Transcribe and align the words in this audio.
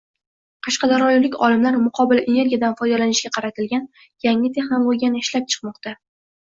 Qashqadaryolik 0.67 1.37
olimlar 1.47 1.77
muqobil 1.81 2.23
energiyadan 2.23 2.75
foydalanishga 2.81 3.33
qaratilgan 3.37 3.87
yangi 4.29 4.53
texnologiyani 4.59 5.27
ishlab 5.27 5.51
chiqmoqda 5.57 5.99